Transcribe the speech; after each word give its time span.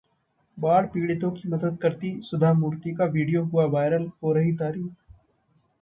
बाढ़ 0.57 0.85
पीड़ितों 0.85 1.31
की 1.31 1.49
मदद 1.49 1.77
करतीं 1.81 2.19
सुधा 2.21 2.53
मूर्ति 2.53 2.93
का 2.93 3.05
वीडियो 3.07 3.43
हुआ 3.43 3.65
वायरल, 3.67 4.11
हो 4.23 4.33
रही 4.33 4.53
तारीफ 4.53 4.93